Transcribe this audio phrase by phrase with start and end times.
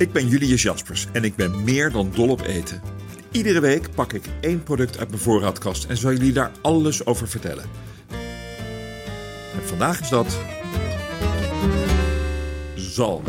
[0.00, 2.82] Ik ben Julius Jaspers en ik ben meer dan dol op eten.
[3.30, 7.28] Iedere week pak ik één product uit mijn voorraadkast en zal jullie daar alles over
[7.28, 7.64] vertellen.
[9.54, 10.38] En vandaag is dat.
[12.76, 13.22] zalm.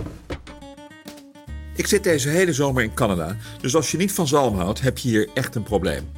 [1.75, 4.97] Ik zit deze hele zomer in Canada, dus als je niet van zalm houdt, heb
[4.97, 6.09] je hier echt een probleem.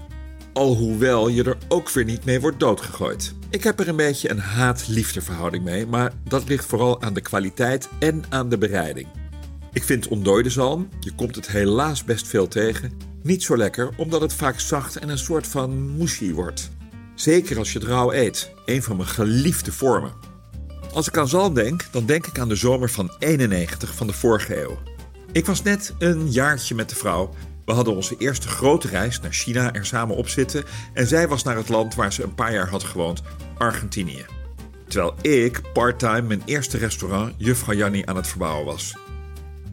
[0.54, 3.34] Alhoewel je er ook weer niet mee wordt doodgegooid.
[3.50, 7.22] Ik heb er een beetje een haat-liefde verhouding mee, maar dat ligt vooral aan de
[7.22, 9.08] kwaliteit en aan de bereiding.
[9.74, 12.92] Ik vind ontdooide zalm, je komt het helaas best veel tegen,
[13.24, 16.70] niet zo lekker omdat het vaak zacht en een soort van mushy wordt.
[17.16, 20.12] Zeker als je het rauw eet, een van mijn geliefde vormen.
[20.94, 24.14] Als ik aan zalm denk, dan denk ik aan de zomer van 91 van de
[24.14, 24.78] vorige eeuw.
[25.32, 27.34] Ik was net een jaartje met de vrouw.
[27.66, 30.64] We hadden onze eerste grote reis naar China er samen op zitten
[30.94, 33.22] en zij was naar het land waar ze een paar jaar had gewoond,
[33.58, 34.26] Argentinië.
[34.88, 38.96] Terwijl ik parttime mijn eerste restaurant Juffrouw Jannie aan het verbouwen was.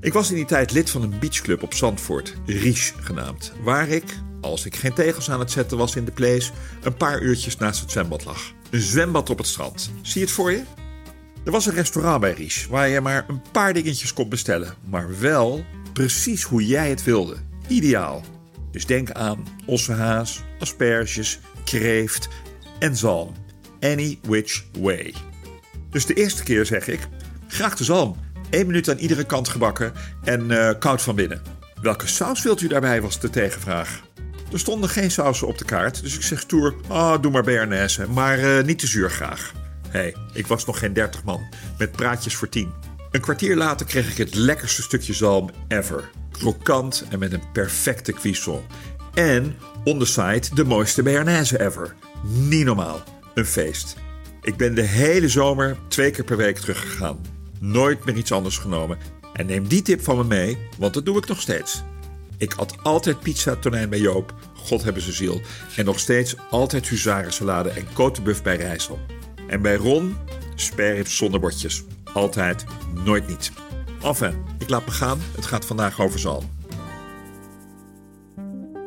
[0.03, 4.05] Ik was in die tijd lid van een beachclub op Zandvoort, Ries genaamd, waar ik,
[4.41, 6.51] als ik geen tegels aan het zetten was in de place,
[6.83, 8.53] een paar uurtjes naast het zwembad lag.
[8.71, 9.91] Een zwembad op het strand.
[10.03, 10.63] Zie je het voor je?
[11.45, 15.21] Er was een restaurant bij Ries waar je maar een paar dingetjes kon bestellen, maar
[15.21, 17.37] wel precies hoe jij het wilde.
[17.69, 18.25] Ideaal.
[18.71, 22.29] Dus denk aan ossehaas, asperges, kreeft
[22.79, 23.35] en zalm.
[23.81, 25.15] Any which way.
[25.91, 27.01] Dus de eerste keer zeg ik:
[27.49, 28.17] graag de zalm.
[28.51, 29.93] 1 minuut aan iedere kant gebakken
[30.25, 31.43] en uh, koud van binnen.
[31.83, 34.01] Welke saus wilt u daarbij, was de tegenvraag.
[34.53, 38.07] Er stonden geen sausen op de kaart, dus ik zeg stoer: ah, doe maar bearnaise,
[38.09, 39.53] maar uh, niet te zuur graag.
[39.89, 42.73] Hé, hey, ik was nog geen 30 man, met praatjes voor 10.
[43.11, 46.11] Een kwartier later kreeg ik het lekkerste stukje zalm ever.
[46.31, 48.61] Krokant en met een perfecte cuisson.
[49.15, 51.95] En on the side de mooiste bearnaise ever.
[52.23, 53.03] Niet normaal.
[53.35, 53.97] Een feest.
[54.43, 57.40] Ik ben de hele zomer twee keer per week teruggegaan.
[57.61, 58.99] Nooit meer iets anders genomen.
[59.33, 61.83] En neem die tip van me mee, want dat doe ik nog steeds.
[62.37, 65.41] Ik at altijd pizza tonijn bij Joop, God hebben ze ziel.
[65.77, 68.99] En nog steeds altijd huzarensalade en kotenbuff bij Rijssel.
[69.49, 70.17] En bij Ron,
[70.55, 71.85] sperrips zonder bordjes.
[72.13, 72.65] Altijd,
[73.05, 73.53] nooit niet.
[74.03, 75.19] Enfin, ik laat me gaan.
[75.35, 76.51] Het gaat vandaag over zalm.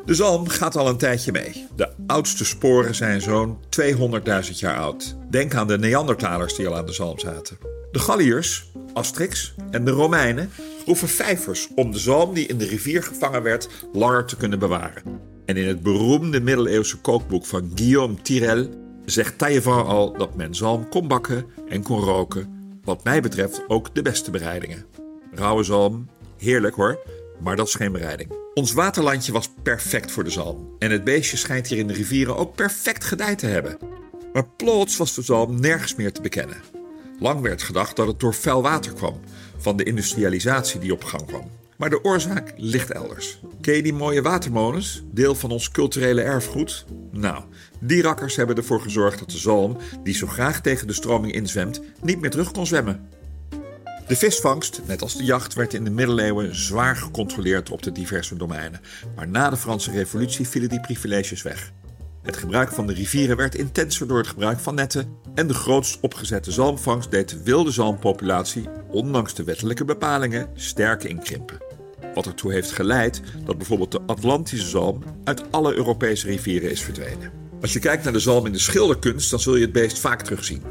[0.05, 1.67] De zalm gaat al een tijdje mee.
[1.75, 5.15] De oudste sporen zijn zo'n 200.000 jaar oud.
[5.29, 7.57] Denk aan de Neandertalers die al aan de zalm zaten.
[7.93, 10.49] De Galliërs, Asterix en de Romeinen
[10.83, 15.03] groeven vijvers om de zalm die in de rivier gevangen werd langer te kunnen bewaren.
[15.45, 18.69] En in het beroemde middeleeuwse kookboek van Guillaume Tirel
[19.05, 22.77] zegt Taillevan al dat men zalm kon bakken en kon roken.
[22.83, 24.85] Wat mij betreft ook de beste bereidingen.
[25.31, 26.99] Rauwe zalm, heerlijk hoor,
[27.39, 28.31] maar dat is geen bereiding.
[28.53, 30.75] Ons waterlandje was perfect voor de zalm.
[30.79, 33.77] En het beestje schijnt hier in de rivieren ook perfect gedijd te hebben.
[34.33, 36.82] Maar plots was de zalm nergens meer te bekennen.
[37.23, 39.19] Lang werd gedacht dat het door vuil water kwam,
[39.57, 41.49] van de industrialisatie die op gang kwam.
[41.77, 43.39] Maar de oorzaak ligt elders.
[43.61, 46.85] Ken je die mooie watermolens, deel van ons culturele erfgoed?
[47.11, 47.43] Nou,
[47.79, 51.81] die rakkers hebben ervoor gezorgd dat de zalm, die zo graag tegen de stroming inzwemt,
[52.01, 53.09] niet meer terug kon zwemmen.
[54.07, 58.35] De visvangst, net als de jacht, werd in de middeleeuwen zwaar gecontroleerd op de diverse
[58.35, 58.81] domeinen.
[59.15, 61.71] Maar na de Franse Revolutie vielen die privileges weg.
[62.23, 65.97] Het gebruik van de rivieren werd intenser door het gebruik van netten en de grootst
[66.01, 71.57] opgezette zalmvangst deed de wilde zalmpopulatie, ondanks de wettelijke bepalingen, sterk inkrimpen.
[72.13, 77.31] Wat ertoe heeft geleid dat bijvoorbeeld de Atlantische zalm uit alle Europese rivieren is verdwenen.
[77.61, 80.21] Als je kijkt naar de zalm in de schilderkunst, dan zul je het beest vaak
[80.21, 80.63] terugzien.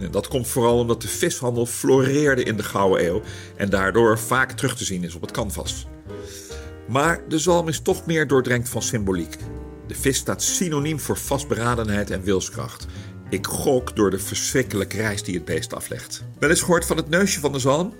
[0.00, 3.22] En dat komt vooral omdat de vishandel floreerde in de Gouden Eeuw
[3.56, 5.86] en daardoor vaak terug te zien is op het canvas.
[6.88, 9.36] Maar de zalm is toch meer doordrenkt van symboliek.
[9.88, 12.86] De vis staat synoniem voor vastberadenheid en wilskracht.
[13.30, 16.24] Ik gok door de verschrikkelijke reis die het beest aflegt.
[16.38, 17.94] Wel eens gehoord van het neusje van de zalm?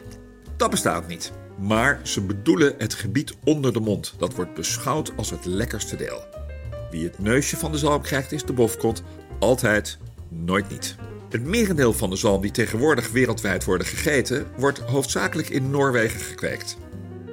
[0.57, 1.33] Dat bestaat niet.
[1.59, 4.15] Maar ze bedoelen het gebied onder de mond.
[4.19, 6.25] Dat wordt beschouwd als het lekkerste deel.
[6.91, 9.03] Wie het neusje van de zalm krijgt is de bofkont.
[9.39, 9.99] Altijd,
[10.29, 10.97] nooit niet.
[11.31, 16.77] Het merendeel van de zalm die tegenwoordig wereldwijd worden gegeten, wordt hoofdzakelijk in Noorwegen gekweekt.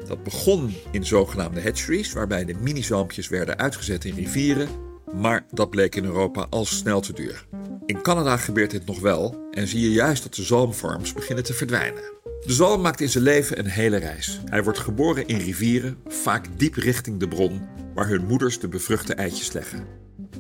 [0.08, 4.68] Dat begon in zogenaamde hatcheries, waarbij de mini-zalmpjes werden uitgezet in rivieren,
[5.14, 7.46] maar dat bleek in Europa al snel te duur.
[7.86, 11.54] In Canada gebeurt dit nog wel en zie je juist dat de zalmfarms beginnen te
[11.54, 12.04] verdwijnen.
[12.46, 14.40] De zalm maakt in zijn leven een hele reis.
[14.46, 17.62] Hij wordt geboren in rivieren, vaak diep richting de bron,
[17.94, 19.86] waar hun moeders de bevruchte eitjes leggen.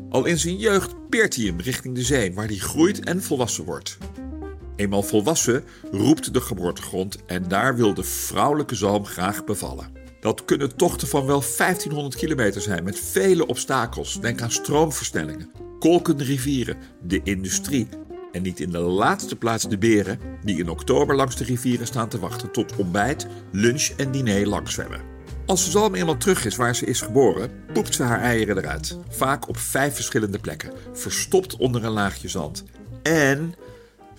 [0.09, 3.63] Al in zijn jeugd peert hij hem richting de zee, waar hij groeit en volwassen
[3.63, 3.97] wordt.
[4.75, 9.91] Eenmaal volwassen roept de geboortegrond en daar wil de vrouwelijke zalm graag bevallen.
[10.19, 14.21] Dat kunnen tochten van wel 1500 kilometer zijn met vele obstakels.
[14.21, 17.87] Denk aan stroomversnellingen, kolkende rivieren, de industrie
[18.31, 22.09] en niet in de laatste plaats de beren die in oktober langs de rivieren staan
[22.09, 25.01] te wachten tot ontbijt, lunch en diner langs zwemmen.
[25.45, 28.97] Als de zalm eenmaal terug is waar ze is geboren, poept ze haar eieren eruit.
[29.09, 32.63] Vaak op vijf verschillende plekken, verstopt onder een laagje zand.
[33.03, 33.55] En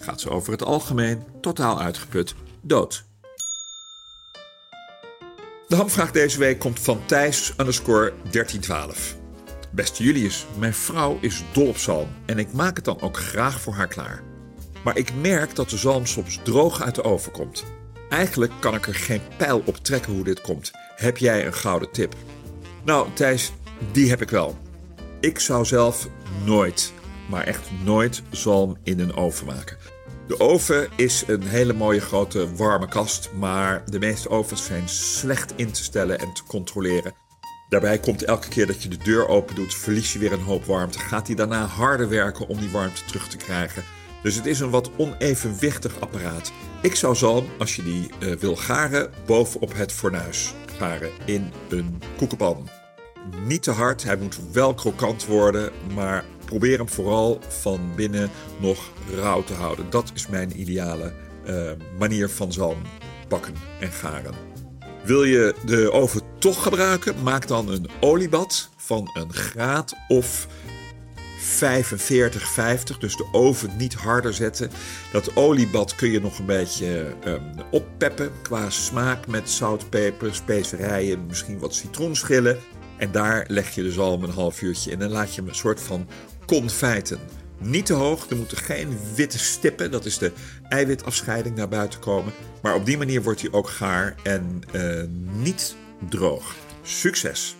[0.07, 3.05] gaat ze over het algemeen totaal uitgeput dood.
[5.69, 9.17] De hamvraag deze week komt van Thijs underscore 1312.
[9.71, 13.61] Beste Julius, mijn vrouw is dol op zalm en ik maak het dan ook graag
[13.61, 14.23] voor haar klaar.
[14.85, 17.65] Maar ik merk dat de zalm soms droog uit de oven komt.
[18.09, 20.71] Eigenlijk kan ik er geen pijl op trekken hoe dit komt.
[20.97, 22.15] Heb jij een gouden tip?
[22.85, 23.53] Nou, Thijs,
[23.93, 24.57] die heb ik wel.
[25.21, 26.09] Ik zou zelf
[26.45, 26.93] nooit,
[27.29, 29.96] maar echt nooit zalm in een oven maken.
[30.27, 35.53] De oven is een hele mooie grote warme kast, maar de meeste ovens zijn slecht
[35.57, 37.13] in te stellen en te controleren.
[37.69, 40.65] Daarbij komt elke keer dat je de deur open doet, verlies je weer een hoop
[40.65, 40.99] warmte.
[40.99, 43.85] Gaat hij daarna harder werken om die warmte terug te krijgen.
[44.23, 46.53] Dus het is een wat onevenwichtig apparaat.
[46.83, 52.03] Ik zou zalm, als je die uh, wil garen, bovenop het fornuis garen in een
[52.17, 52.69] koekenpan.
[53.45, 58.91] Niet te hard, hij moet wel krokant worden, maar probeer hem vooral van binnen nog
[59.15, 59.91] rauw te houden.
[59.91, 61.13] Dat is mijn ideale
[61.49, 62.79] uh, manier van zalm
[63.29, 64.35] bakken en garen.
[65.05, 70.47] Wil je de oven toch gebruiken, maak dan een oliebad van een graad of
[71.39, 72.99] 45, 50.
[72.99, 74.71] Dus de oven niet harder zetten.
[75.13, 81.27] Dat oliebad kun je nog een beetje um, oppeppen qua smaak met zout, peper, specerijen,
[81.27, 82.59] misschien wat citroenschillen.
[82.97, 85.57] En daar leg je de zalm een half uurtje in en laat je hem een
[85.57, 86.07] soort van
[86.47, 87.19] confijten.
[87.59, 90.33] Niet te hoog, er moeten geen witte stippen, dat is de
[90.69, 92.33] eiwitafscheiding, naar buiten komen.
[92.63, 95.03] Maar op die manier wordt hij ook gaar en uh,
[95.43, 95.77] niet
[96.09, 96.55] droog.
[96.83, 97.57] Succes!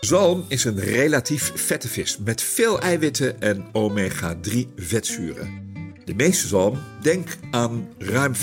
[0.00, 5.64] Zalm is een relatief vette vis met veel eiwitten en omega-3 vetzuren.
[6.04, 8.38] De meeste zalm, denk aan ruim 50%,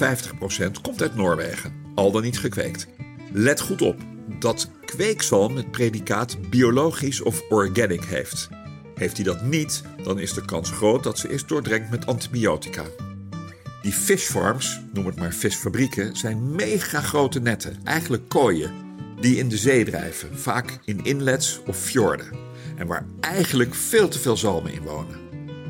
[0.82, 2.88] komt uit Noorwegen, al dan niet gekweekt.
[3.32, 3.96] Let goed op
[4.40, 8.50] dat kweekzalm het predicaat biologisch of organic heeft.
[8.96, 12.84] Heeft hij dat niet, dan is de kans groot dat ze is doordrenkt met antibiotica.
[13.82, 18.72] Die fishfarms, noem het maar visfabrieken, zijn mega grote netten, eigenlijk kooien,
[19.22, 22.28] die in de zee drijven, vaak in inlets of fjorden.
[22.76, 25.18] En waar eigenlijk veel te veel zalmen in wonen.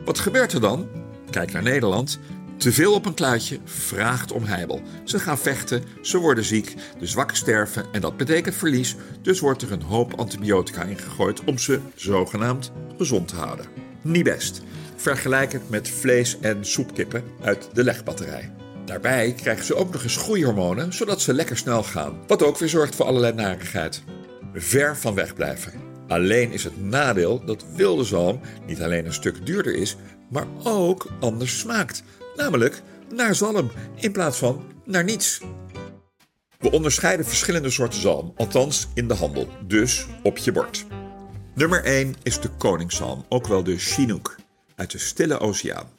[0.06, 0.88] Wat gebeurt er dan?
[1.30, 2.20] Kijk naar Nederland.
[2.58, 4.82] Te veel op een kluitje vraagt om heibel.
[5.04, 8.96] Ze gaan vechten, ze worden ziek, de zwakken sterven en dat betekent verlies.
[9.22, 13.66] Dus wordt er een hoop antibiotica ingegooid om ze zogenaamd gezond te houden.
[14.02, 14.62] Niet best.
[14.96, 18.52] Vergelijk het met vlees- en soepkippen uit de legbatterij.
[18.86, 22.20] Daarbij krijgen ze ook nog eens groeihormonen, zodat ze lekker snel gaan.
[22.28, 24.04] Wat ook weer zorgt voor allerlei narigheid.
[24.54, 25.74] Ver van weg blijven.
[26.08, 29.96] Alleen is het nadeel dat wilde zalm niet alleen een stuk duurder is,
[30.30, 32.04] maar ook anders smaakt.
[32.36, 35.42] Namelijk naar zalm in plaats van naar niets.
[36.60, 40.86] We onderscheiden verschillende soorten zalm, althans in de handel, dus op je bord.
[41.56, 44.36] Nummer 1 is de koningszalm, ook wel de Chinook,
[44.76, 45.90] uit de Stille Oceaan.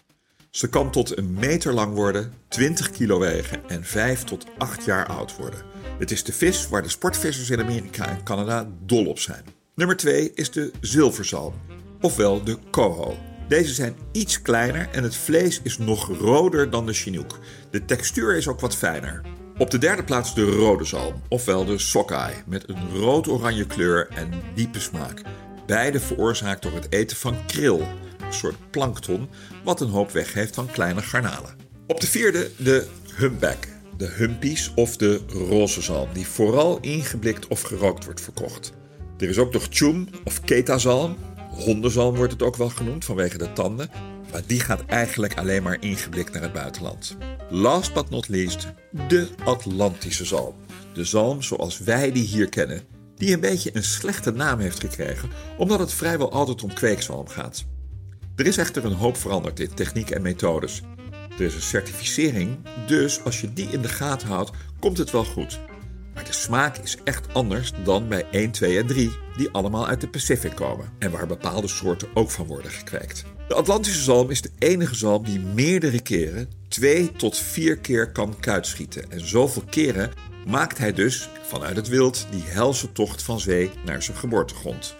[0.50, 5.06] Ze kan tot een meter lang worden, 20 kilo wegen en 5 tot 8 jaar
[5.06, 5.62] oud worden.
[5.98, 9.44] Het is de vis waar de sportvissers in Amerika en Canada dol op zijn.
[9.74, 11.54] Nummer 2 is de zilverzalm,
[12.00, 13.16] ofwel de coho.
[13.48, 17.38] Deze zijn iets kleiner en het vlees is nog roder dan de Chinook.
[17.70, 19.22] De textuur is ook wat fijner.
[19.58, 24.30] Op de derde plaats de rode zalm, ofwel de sockeye, met een rood-oranje kleur en
[24.54, 25.22] diepe smaak.
[25.66, 29.28] Beide veroorzaakt door het eten van kril, een soort plankton,
[29.64, 31.56] wat een hoop weggeeft van kleine garnalen.
[31.86, 37.62] Op de vierde de humpback, de humpies of de roze zalm, die vooral ingeblikt of
[37.62, 38.72] gerookt wordt verkocht.
[39.18, 41.16] Er is ook nog chum of ketazalm,
[41.54, 43.90] hondenzalm wordt het ook wel genoemd vanwege de tanden,
[44.32, 47.16] maar die gaat eigenlijk alleen maar ingeblikt naar het buitenland.
[47.50, 48.66] Last but not least,
[49.08, 50.54] de Atlantische zalm.
[50.94, 52.82] De zalm zoals wij die hier kennen,
[53.16, 57.64] die een beetje een slechte naam heeft gekregen, omdat het vrijwel altijd om kweekzalm gaat.
[58.36, 60.82] Er is echter een hoop veranderd in techniek en methodes.
[61.38, 62.56] Er is een certificering,
[62.86, 65.60] dus als je die in de gaten houdt, komt het wel goed.
[66.14, 70.00] Maar de smaak is echt anders dan bij 1, 2 en 3, die allemaal uit
[70.00, 73.24] de Pacific komen en waar bepaalde soorten ook van worden gekweekt.
[73.48, 78.36] De Atlantische zalm is de enige zalm die meerdere keren, twee tot vier keer kan
[78.40, 79.10] kuitschieten.
[79.10, 80.12] En zoveel keren
[80.46, 84.96] maakt hij dus vanuit het wild die helse tocht van zee naar zijn geboortegrond.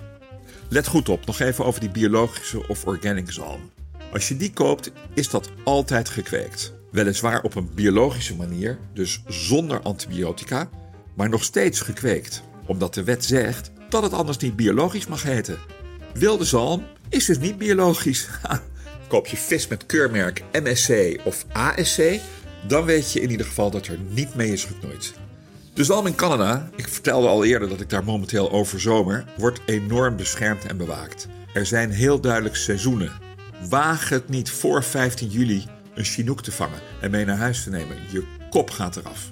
[0.68, 3.70] Let goed op, nog even over die biologische of organic zalm.
[4.12, 6.72] Als je die koopt, is dat altijd gekweekt.
[6.90, 10.68] Weliswaar op een biologische manier, dus zonder antibiotica,
[11.14, 15.58] maar nog steeds gekweekt, omdat de wet zegt dat het anders niet biologisch mag heten.
[16.14, 18.28] Wilde zalm is dus niet biologisch.
[19.08, 22.02] Koop je vis met keurmerk MSC of ASC,
[22.66, 25.14] dan weet je in ieder geval dat er niet mee is geknoeid.
[25.74, 29.60] De zalm in Canada, ik vertelde al eerder dat ik daar momenteel over zomer, wordt
[29.66, 31.28] enorm beschermd en bewaakt.
[31.54, 33.12] Er zijn heel duidelijk seizoenen.
[33.68, 37.70] Waag het niet voor 15 juli een chinook te vangen en mee naar huis te
[37.70, 37.96] nemen.
[38.10, 39.30] Je kop gaat eraf.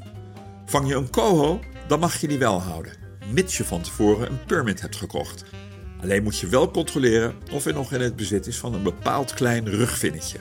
[0.66, 2.92] Vang je een coho, dan mag je die wel houden,
[3.32, 5.44] mits je van tevoren een permit hebt gekocht.
[6.02, 9.34] Alleen moet je wel controleren of hij nog in het bezit is van een bepaald
[9.34, 10.38] klein rugvinnetje.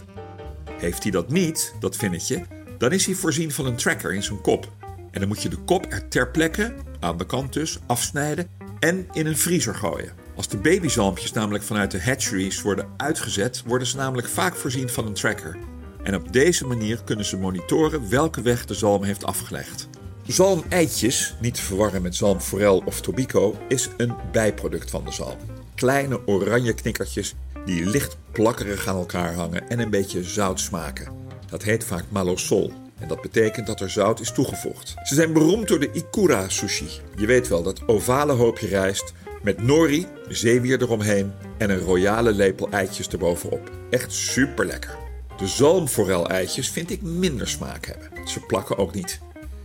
[0.78, 2.46] Heeft hij dat niet, dat vinnetje,
[2.78, 4.72] dan is hij voorzien van een tracker in zijn kop.
[5.12, 8.48] En dan moet je de kop er ter plekke, aan de kant dus, afsnijden
[8.80, 10.14] en in een vriezer gooien.
[10.36, 15.06] Als de babyzalmpjes namelijk vanuit de hatcheries worden uitgezet, worden ze namelijk vaak voorzien van
[15.06, 15.58] een tracker.
[16.04, 19.90] En op deze manier kunnen ze monitoren welke weg de zalm heeft afgelegd.
[20.28, 25.38] Zalmeitjes, niet te verwarren met zalmforel of tobiko, is een bijproduct van de zalm.
[25.76, 27.36] Kleine oranje knikkertjes
[27.66, 31.12] die licht plakkerig aan elkaar hangen en een beetje zout smaken.
[31.50, 34.96] Dat heet vaak malosol en dat betekent dat er zout is toegevoegd.
[35.04, 36.90] Ze zijn beroemd door de ikura sushi.
[37.16, 42.70] Je weet wel, dat ovale hoopje rijst met nori, zeewier eromheen en een royale lepel
[42.70, 43.72] eitjes erbovenop.
[43.90, 44.98] Echt super lekker.
[45.38, 48.28] De zalmforel-eitjes vind ik minder smaak hebben.
[48.28, 49.20] Ze plakken ook niet.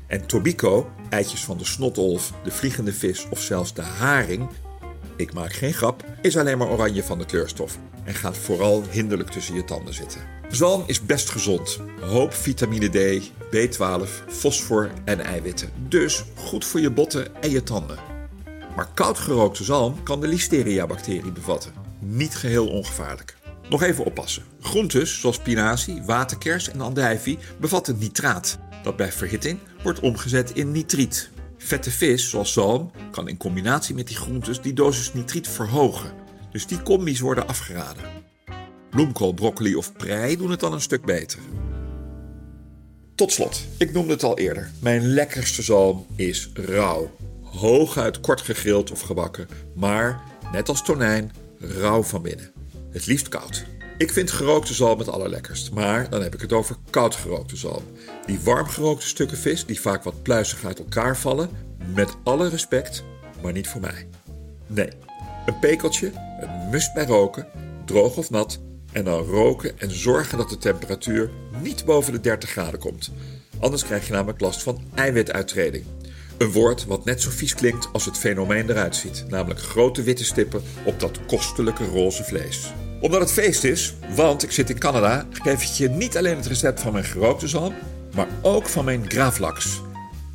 [0.06, 4.48] En tobiko, eitjes van de snotolf, de vliegende vis of zelfs de haring,
[5.16, 9.30] ik maak geen grap, is alleen maar oranje van de kleurstof en gaat vooral hinderlijk
[9.30, 10.20] tussen je tanden zitten.
[10.50, 11.80] Zalm is best gezond.
[12.00, 15.70] Hoop vitamine D, B12, fosfor en eiwitten.
[15.88, 17.98] Dus goed voor je botten en je tanden.
[18.76, 21.72] Maar koud gerookte zalm kan de listeria-bacterie bevatten.
[21.98, 23.36] Niet geheel ongevaarlijk.
[23.68, 24.42] Nog even oppassen.
[24.60, 28.58] Groentes zoals spinazie, waterkers en andijvie bevatten nitraat.
[28.86, 31.30] Dat bij verhitting wordt omgezet in nitriet.
[31.58, 36.12] Vette vis, zoals zalm, kan in combinatie met die groentes die dosis nitriet verhogen.
[36.50, 38.02] Dus die combi's worden afgeraden.
[38.90, 41.38] Bloemkool, broccoli of prei doen het dan een stuk beter.
[43.14, 44.70] Tot slot, ik noemde het al eerder.
[44.78, 47.16] Mijn lekkerste zalm is rauw.
[47.42, 52.52] Hooguit kort gegrild of gebakken, maar net als tonijn, rauw van binnen.
[52.90, 53.64] Het liefst koud.
[53.98, 57.82] Ik vind gerookte zalm het allerlekkerst, maar dan heb ik het over koud gerookte zalm.
[58.26, 61.50] Die warm gerookte stukken vis, die vaak wat pluizig uit elkaar vallen,
[61.94, 63.04] met alle respect,
[63.42, 64.08] maar niet voor mij.
[64.66, 64.88] Nee,
[65.46, 67.48] een pekeltje, een must bij roken,
[67.84, 68.60] droog of nat,
[68.92, 71.30] en dan roken en zorgen dat de temperatuur
[71.62, 73.12] niet boven de 30 graden komt.
[73.58, 75.84] Anders krijg je namelijk last van eiwituittreding.
[76.38, 80.24] Een woord wat net zo vies klinkt als het fenomeen eruit ziet, namelijk grote witte
[80.24, 85.26] stippen op dat kostelijke roze vlees omdat het feest is, want ik zit in Canada,
[85.30, 87.74] geef ik je niet alleen het recept van mijn gerookte zalm,
[88.14, 89.80] maar ook van mijn gravlax.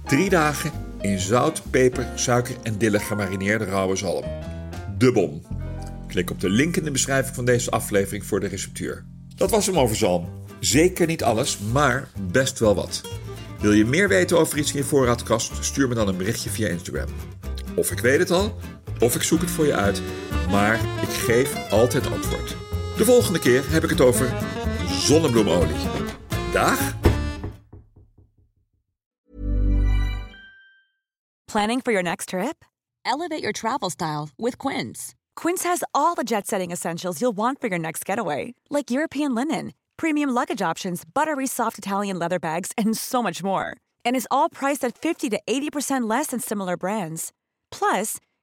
[0.06, 4.24] Drie dagen in zout, peper, suiker en dille gemarineerde rauwe zalm.
[4.98, 5.42] De bom.
[6.08, 9.06] Klik op de link in de beschrijving van deze aflevering voor de receptuur.
[9.36, 10.30] Dat was hem over zalm.
[10.60, 13.02] Zeker niet alles, maar best wel wat.
[13.60, 15.52] Wil je meer weten over iets in je voorraadkast?
[15.60, 17.10] Stuur me dan een berichtje via Instagram.
[17.76, 18.58] Of ik weet het al,
[19.00, 20.02] of ik zoek het voor je uit,
[20.52, 22.50] maar ik geef altijd antwoord.
[22.98, 24.34] De volgende keer heb ik het over
[24.88, 25.76] zonnebloemolie.
[26.52, 27.00] Dag!
[31.46, 32.64] Planning for your next trip?
[33.04, 35.14] Elevate your travel style with Quince.
[35.36, 39.36] Quince has all the jet setting essentials you'll want for your next getaway, like European
[39.36, 43.76] linen, premium luggage options, buttery soft Italian leather bags, and so much more.
[44.06, 47.32] And is all priced at 50 to 80% less than similar brands.
[47.72, 48.18] Plus,